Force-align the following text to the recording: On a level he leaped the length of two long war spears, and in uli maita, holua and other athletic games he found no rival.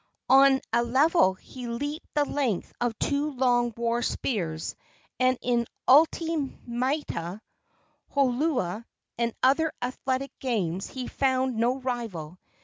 On 0.31 0.61
a 0.73 0.81
level 0.83 1.35
he 1.35 1.67
leaped 1.67 2.07
the 2.15 2.25
length 2.25 2.73
of 2.81 2.97
two 2.97 3.29
long 3.33 3.71
war 3.77 4.01
spears, 4.01 4.73
and 5.19 5.37
in 5.43 5.67
uli 5.87 6.57
maita, 6.67 7.39
holua 8.11 8.83
and 9.19 9.35
other 9.43 9.71
athletic 9.79 10.31
games 10.39 10.87
he 10.87 11.05
found 11.07 11.57
no 11.57 11.77
rival. 11.79 12.39